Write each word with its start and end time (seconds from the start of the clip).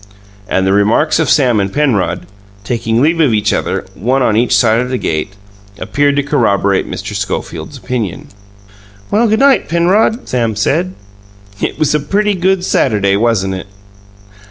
And 0.47 0.65
the 0.65 0.73
remarks 0.73 1.19
of 1.19 1.29
Sam 1.29 1.59
and 1.59 1.71
Penrod, 1.71 2.25
taking 2.63 3.03
leave 3.03 3.19
of 3.19 3.35
each 3.35 3.53
other, 3.53 3.85
one 3.93 4.23
on 4.23 4.35
each 4.35 4.57
side 4.57 4.79
of 4.79 4.89
the 4.89 4.97
gate, 4.97 5.33
appeared 5.77 6.15
to 6.15 6.23
corroborate 6.23 6.89
Mr. 6.89 7.13
Schofield's 7.15 7.77
opinion. 7.77 8.29
"Well, 9.11 9.27
g' 9.29 9.35
night, 9.37 9.69
Penrod," 9.69 10.27
Sam 10.27 10.55
said. 10.55 10.95
"It 11.61 11.77
was 11.77 11.93
a 11.93 11.99
pretty 11.99 12.33
good 12.33 12.65
Saturday, 12.65 13.15
wasn't 13.15 13.53
it?" 13.53 13.67